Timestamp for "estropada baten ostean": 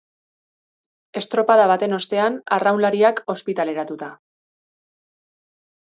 1.21-2.39